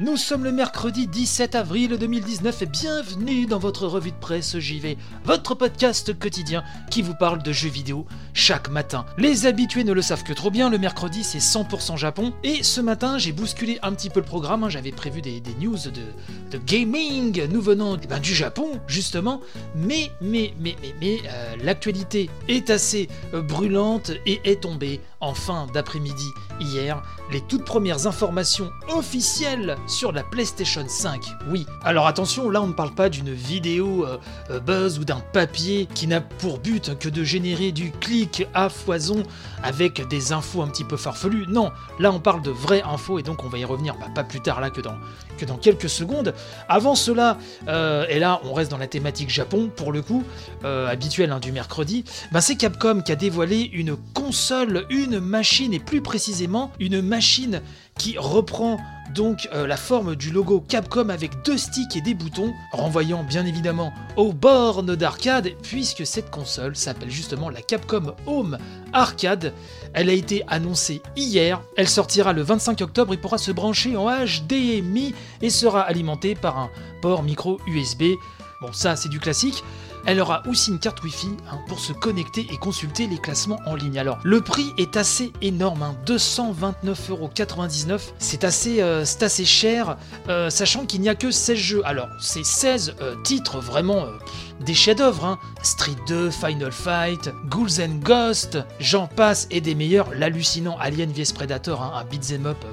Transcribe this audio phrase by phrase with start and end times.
[0.00, 4.96] Nous sommes le mercredi 17 avril 2019 et bienvenue dans votre revue de presse JV,
[5.24, 9.06] votre podcast quotidien qui vous parle de jeux vidéo chaque matin.
[9.16, 12.80] Les habitués ne le savent que trop bien, le mercredi c'est 100% Japon et ce
[12.80, 14.68] matin j'ai bousculé un petit peu le programme, hein.
[14.68, 15.78] j'avais prévu des, news
[16.52, 19.40] de, gaming nous venant eh ben, du Japon justement,
[19.74, 25.34] mais mais mais mais, mais euh, l'actualité est assez euh, brûlante et est tombée en
[25.34, 26.28] fin d'après-midi
[26.60, 31.22] hier les toutes premières informations officielles sur la PlayStation 5.
[31.50, 34.18] Oui, alors attention, là on ne parle pas d'une vidéo euh,
[34.50, 38.68] euh, buzz ou d'un papier qui n'a pour but que de générer du clic à
[38.68, 39.22] foison
[39.62, 41.46] avec des infos un petit peu farfelues.
[41.48, 44.24] Non, là on parle de vraies infos et donc on va y revenir bah, pas
[44.24, 44.96] plus tard là que dans,
[45.36, 46.34] que dans quelques secondes.
[46.68, 50.24] Avant cela, euh, et là on reste dans la thématique Japon pour le coup,
[50.64, 55.78] habituel hein, du mercredi, bah, c'est Capcom qui a dévoilé une console, une machine et
[55.78, 56.47] plus précisément
[56.80, 57.60] une machine
[57.98, 58.78] qui reprend
[59.14, 63.44] donc euh, la forme du logo Capcom avec deux sticks et des boutons, renvoyant bien
[63.46, 68.58] évidemment aux bornes d'arcade, puisque cette console s'appelle justement la Capcom Home
[68.92, 69.52] Arcade.
[69.94, 74.08] Elle a été annoncée hier, elle sortira le 25 octobre et pourra se brancher en
[74.08, 76.70] HDMI et sera alimentée par un
[77.02, 78.04] port micro USB.
[78.60, 79.64] Bon ça c'est du classique.
[80.06, 83.74] Elle aura aussi une carte Wi-Fi hein, pour se connecter et consulter les classements en
[83.74, 83.98] ligne.
[83.98, 88.00] Alors, le prix est assez énorme, hein, 229,99€.
[88.18, 89.96] C'est assez, euh, assez cher,
[90.28, 91.82] euh, sachant qu'il n'y a que 16 jeux.
[91.84, 94.06] Alors, c'est 16 euh, titres vraiment
[94.60, 95.24] des chefs-d'œuvre.
[95.24, 95.38] Hein.
[95.62, 100.10] Street 2, Final Fight, Ghouls and Ghosts, j'en passe et des meilleurs.
[100.14, 102.64] L'hallucinant Alien vs Predator, un beat'em up.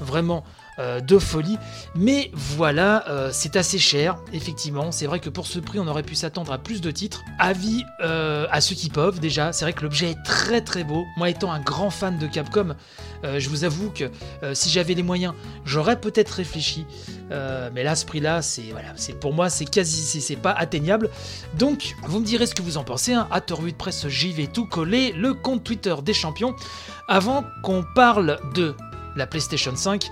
[0.00, 0.44] vraiment
[0.78, 1.56] euh, de folie.
[1.94, 4.92] Mais voilà, euh, c'est assez cher, effectivement.
[4.92, 7.24] C'est vrai que pour ce prix, on aurait pu s'attendre à plus de titres.
[7.38, 9.52] Avis euh, à ceux qui peuvent, déjà.
[9.52, 11.06] C'est vrai que l'objet est très très beau.
[11.16, 12.74] Moi, étant un grand fan de Capcom,
[13.24, 14.10] je vous avoue que
[14.52, 15.34] si j'avais les moyens,
[15.64, 16.86] j'aurais peut-être réfléchi.
[17.30, 21.10] mais là, ce prix-là, c'est voilà, c'est pour moi, c'est quasi, c'est pas atteignable.
[21.58, 23.14] Donc, vous me direz ce que vous en pensez.
[23.14, 23.26] Hein.
[23.30, 25.12] À de Presse, j'y vais tout coller.
[25.12, 26.54] Le compte Twitter des champions.
[27.08, 28.74] Avant qu'on parle de
[29.16, 30.08] la PlayStation 5,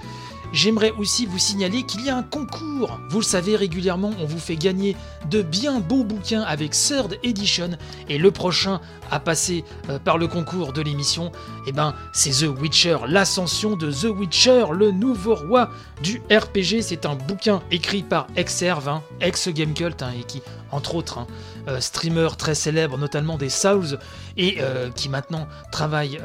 [0.54, 3.00] J'aimerais aussi vous signaler qu'il y a un concours.
[3.08, 4.96] Vous le savez, régulièrement, on vous fait gagner
[5.28, 7.70] de bien beaux bouquins avec Third Edition.
[8.08, 11.32] Et le prochain à passer euh, par le concours de l'émission,
[11.66, 15.70] eh ben, c'est The Witcher, l'ascension de The Witcher, le nouveau roi
[16.04, 16.82] du RPG.
[16.82, 20.40] C'est un bouquin écrit par Exerve, hein, ex-Gamecult, hein, et qui,
[20.74, 21.26] entre autres, hein,
[21.68, 23.98] euh, streamer très célèbre, notamment des Souls,
[24.36, 26.18] et euh, qui maintenant travaille,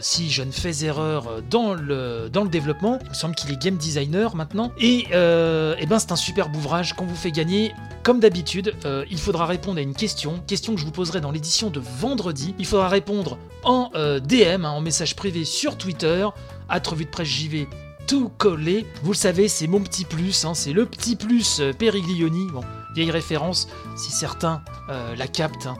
[0.00, 2.98] si je ne fais erreur, dans le, dans le développement.
[3.02, 4.72] Il me semble qu'il est game designer maintenant.
[4.78, 7.72] Et, ben, c'est un superbe ouvrage qu'on vous fait gagner.
[8.02, 8.74] Comme d'habitude,
[9.10, 12.54] il faudra répondre à une question, question que je vous poserai dans l'édition de vendredi.
[12.58, 16.26] Il faudra répondre en DM, hein, en message privé sur Twitter,
[16.68, 17.68] à de presse JV
[18.08, 18.86] tout collé.
[19.02, 22.46] Vous le savez, c'est mon petit plus, hein, c'est le petit plus euh, Periglioni.
[22.50, 22.62] Bon,
[22.98, 25.66] vieille référence, si certains euh, la captent.
[25.66, 25.76] Hein,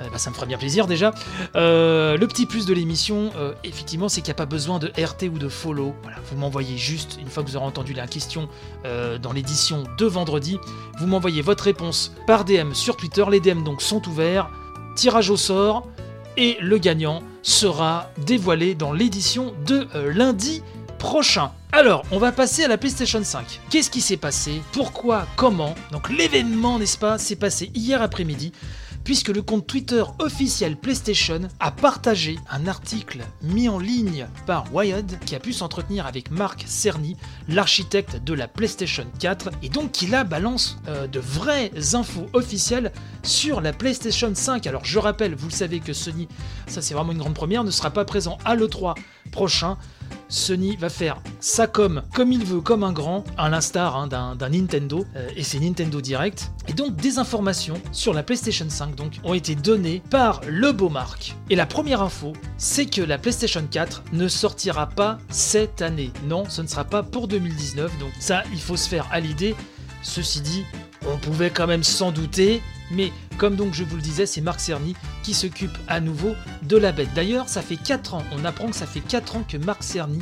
[0.00, 1.12] euh, bah, ça me fera bien plaisir déjà.
[1.54, 3.30] le petit plus de l'émission,
[3.62, 5.94] effectivement, c'est qu'il n'y a pas besoin de RT ou de follow.
[6.30, 8.48] Vous m'envoyez juste, une fois que vous aurez entendu la question
[8.84, 10.58] dans l'édition de vendredi,
[10.98, 13.24] vous m'envoyez votre réponse par DM sur Twitter.
[13.30, 14.50] Les DM donc sont ouverts.
[14.96, 15.86] Tirage au sort.
[16.38, 20.62] Et le gagnant sera dévoilé dans l'édition de lundi
[21.02, 21.50] prochain.
[21.72, 23.60] Alors, on va passer à la PlayStation 5.
[23.70, 24.62] Qu'est-ce qui s'est passé?
[24.70, 25.26] Pourquoi?
[25.34, 25.74] Comment?
[25.90, 28.52] Donc l'événement, n'est-ce pas, s'est passé hier après-midi
[29.02, 35.18] puisque le compte Twitter officiel PlayStation a partagé un article mis en ligne par Wired
[35.24, 37.16] qui a pu s'entretenir avec Marc Cerny,
[37.48, 42.92] l'architecte de la PlayStation 4, et donc qui là balance euh, de vraies infos officielles
[43.24, 44.68] sur la PlayStation 5.
[44.68, 46.28] Alors je rappelle, vous le savez que Sony,
[46.68, 48.94] ça c'est vraiment une grande première, ne sera pas présent à l'E3
[49.32, 49.78] prochain.
[50.32, 54.48] Sony va faire sa com comme il veut, comme un grand, à l'instar hein, d'un
[54.48, 56.50] Nintendo, euh, et c'est Nintendo Direct.
[56.68, 60.88] Et donc des informations sur la PlayStation 5 donc, ont été données par le beau
[60.88, 61.36] Marc.
[61.50, 66.10] Et la première info, c'est que la PlayStation 4 ne sortira pas cette année.
[66.24, 69.54] Non, ce ne sera pas pour 2019, donc ça, il faut se faire à l'idée.
[70.02, 70.64] Ceci dit,
[71.06, 72.62] on pouvait quand même s'en douter,
[72.92, 76.76] mais comme donc je vous le disais, c'est Marc Cerny qui s'occupe à nouveau de
[76.76, 77.12] la bête.
[77.14, 80.20] D'ailleurs, ça fait 4 ans, on apprend que ça fait 4 ans que Marc Cerny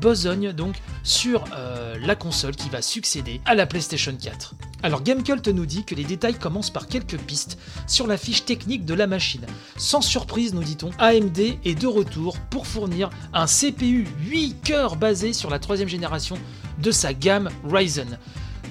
[0.00, 4.54] besogne donc sur euh, la console qui va succéder à la PlayStation 4.
[4.82, 8.84] Alors Gamecult nous dit que les détails commencent par quelques pistes sur la fiche technique
[8.84, 9.44] de la machine.
[9.76, 15.32] Sans surprise, nous dit-on, AMD est de retour pour fournir un CPU 8 cœurs basé
[15.32, 16.38] sur la troisième génération
[16.80, 18.18] de sa gamme Ryzen.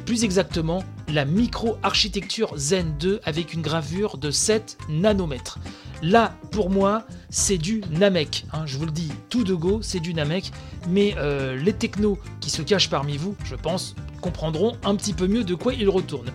[0.06, 5.60] Plus exactement, la micro-architecture Zen 2 avec une gravure de 7 nanomètres.
[6.04, 8.46] Là, pour moi, c'est du Namek.
[8.54, 10.52] hein, je vous le dis, tout de go, c'est du Namek.
[10.90, 15.28] Mais euh, les technos qui se cachent parmi vous, je pense, comprendront un petit peu
[15.28, 16.32] mieux de quoi ils retournent.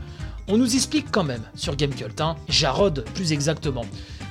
[0.48, 3.84] On nous explique quand même sur Gamecult, hein, Jarod plus exactement,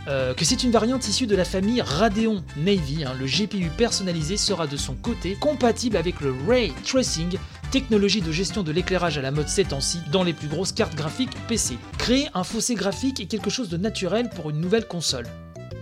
[0.07, 3.03] euh, que c'est une variante issue de la famille Radeon Navy.
[3.06, 3.13] hein.
[3.19, 7.38] le GPU personnalisé sera de son côté compatible avec le Ray Tracing,
[7.71, 10.95] technologie de gestion de l'éclairage à la mode ces temps-ci dans les plus grosses cartes
[10.95, 11.77] graphiques PC.
[11.98, 15.27] Créer un fossé graphique est quelque chose de naturel pour une nouvelle console.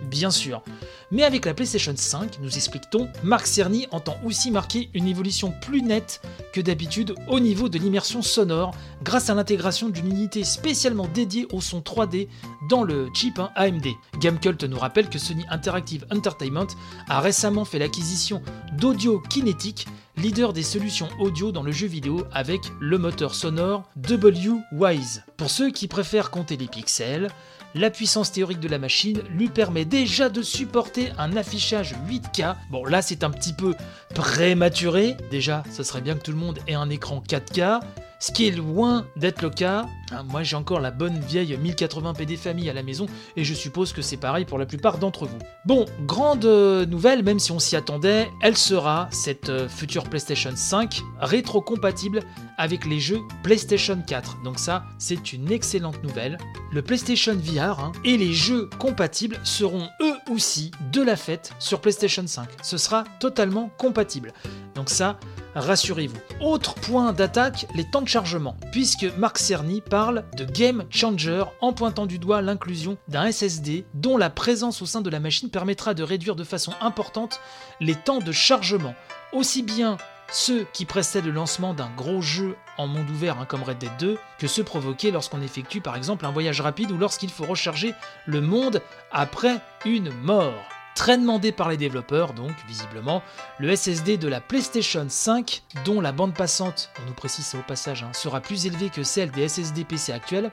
[0.09, 0.63] Bien sûr.
[1.11, 5.81] Mais avec la PlayStation 5, nous explique-t-on, Marc Cerny entend aussi marquer une évolution plus
[5.81, 6.21] nette
[6.53, 8.73] que d'habitude au niveau de l'immersion sonore
[9.03, 12.27] grâce à l'intégration d'une unité spécialement dédiée au son 3D
[12.69, 13.85] dans le chip hein, AMD.
[14.19, 16.67] Gamecult nous rappelle que Sony Interactive Entertainment
[17.07, 18.41] a récemment fait l'acquisition
[18.73, 19.87] d'Audio Kinetic,
[20.21, 25.23] leader des solutions audio dans le jeu vidéo avec le moteur sonore W-Wise.
[25.37, 27.29] Pour ceux qui préfèrent compter les pixels,
[27.73, 32.55] la puissance théorique de la machine lui permet déjà de supporter un affichage 8K.
[32.69, 33.75] Bon là c'est un petit peu
[34.13, 37.79] prématuré, déjà ça serait bien que tout le monde ait un écran 4K,
[38.19, 39.85] ce qui est loin d'être le cas.
[40.11, 43.05] Hein, Moi j'ai encore la bonne vieille 1080p des familles à la maison
[43.35, 45.37] et je suppose que c'est pareil pour la plupart d'entre vous.
[45.65, 50.51] Bon, grande euh, nouvelle, même si on s'y attendait, elle sera, cette euh, future PlayStation
[50.53, 52.21] 5, rétro-compatible
[52.57, 54.41] avec les jeux PlayStation 4.
[54.43, 56.37] Donc ça, c'est une excellente nouvelle.
[56.71, 61.81] Le PlayStation VR hein, et les jeux compatibles seront eux aussi de la fête sur
[61.81, 62.49] PlayStation 5.
[62.61, 64.33] Ce sera totalement compatible.
[64.75, 65.19] Donc ça,
[65.55, 66.19] rassurez-vous.
[66.41, 71.73] Autre point d'attaque, les temps de chargement, puisque Marc Cerny parle de game changer en
[71.73, 75.93] pointant du doigt l'inclusion d'un SSD dont la présence au sein de la machine permettra
[75.93, 77.39] de réduire de façon importante
[77.79, 78.95] les temps de chargement,
[79.33, 79.97] aussi bien
[80.31, 83.91] ceux qui précèdent le lancement d'un gros jeu en monde ouvert hein, comme Red Dead
[83.99, 87.93] 2 que ceux provoqués lorsqu'on effectue par exemple un voyage rapide ou lorsqu'il faut recharger
[88.25, 88.81] le monde
[89.11, 90.78] après une mort.
[90.99, 93.23] Très demandé par les développeurs, donc visiblement,
[93.57, 97.61] le SSD de la PlayStation 5, dont la bande passante, on nous précise ça au
[97.61, 100.51] passage, hein, sera plus élevée que celle des SSD PC actuels.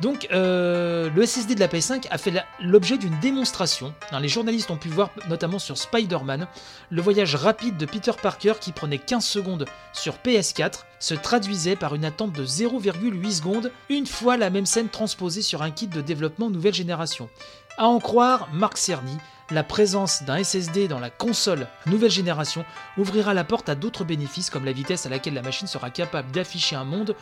[0.00, 3.94] Donc, euh, le SSD de la PS5 a fait l'objet d'une démonstration.
[4.10, 6.48] Hein, les journalistes ont pu voir, notamment sur Spider-Man,
[6.90, 9.64] le voyage rapide de Peter Parker qui prenait 15 secondes
[9.94, 14.90] sur PS4 se traduisait par une attente de 0,8 secondes une fois la même scène
[14.90, 17.30] transposée sur un kit de développement nouvelle génération.
[17.78, 19.16] À en croire Marc Cerny,
[19.52, 22.64] la présence d'un SSD dans la console nouvelle génération
[22.96, 26.30] ouvrira la porte à d'autres bénéfices comme la vitesse à laquelle la machine sera capable
[26.32, 27.14] d'afficher un monde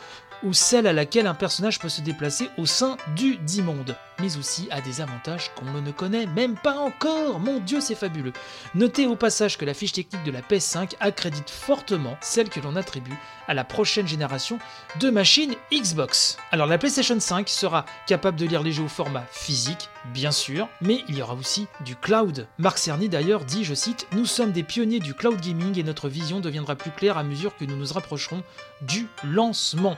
[0.43, 4.37] ou celle à laquelle un personnage peut se déplacer au sein du dit monde, mais
[4.37, 7.39] aussi à des avantages qu'on ne connaît même pas encore.
[7.39, 8.33] Mon dieu, c'est fabuleux.
[8.73, 12.75] Notez au passage que la fiche technique de la PS5 accrédite fortement celle que l'on
[12.75, 13.17] attribue
[13.47, 14.57] à la prochaine génération
[14.99, 16.37] de machines Xbox.
[16.51, 20.69] Alors la PlayStation 5 sera capable de lire les jeux au format physique, bien sûr,
[20.81, 22.20] mais il y aura aussi du cloud.
[22.57, 26.09] Marc Cerny d'ailleurs dit, je cite, Nous sommes des pionniers du cloud gaming et notre
[26.09, 28.43] vision deviendra plus claire à mesure que nous nous rapprocherons
[28.81, 29.97] du lancement.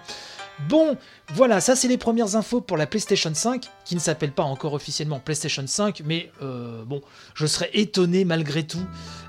[0.70, 0.98] Bon,
[1.34, 4.74] voilà, ça c'est les premières infos pour la PlayStation 5, qui ne s'appelle pas encore
[4.74, 7.01] officiellement PlayStation 5, mais euh, bon,
[7.34, 8.86] je serais étonné malgré tout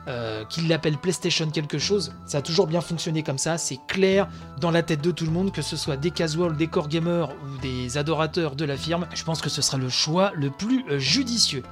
[0.06, 2.12] euh, qu'il l'appelle PlayStation quelque chose.
[2.26, 4.28] Ça a toujours bien fonctionné comme ça, c'est clair
[4.60, 7.30] dans la tête de tout le monde, que ce soit des casuals, des core gamers
[7.30, 9.06] ou des adorateurs de la firme.
[9.14, 11.62] Je pense que ce sera le choix le plus euh, judicieux.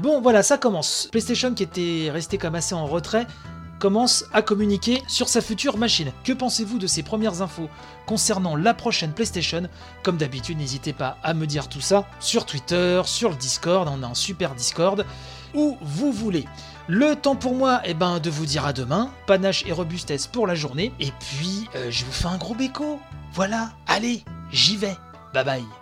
[0.00, 1.08] Bon, voilà, ça commence.
[1.12, 3.26] PlayStation qui était resté comme assez en retrait
[3.78, 6.12] commence à communiquer sur sa future machine.
[6.24, 7.68] Que pensez-vous de ces premières infos
[8.06, 9.68] concernant la prochaine PlayStation?
[10.02, 14.02] Comme d'habitude, n'hésitez pas à me dire tout ça sur Twitter, sur le Discord, on
[14.02, 15.04] a un super Discord,
[15.54, 16.46] où vous voulez.
[16.88, 20.46] Le temps pour moi, eh ben, de vous dire à demain, panache et robustesse pour
[20.46, 23.00] la journée, et puis euh, je vous fais un gros béco.
[23.32, 24.96] Voilà, allez, j'y vais.
[25.34, 25.79] Bye bye.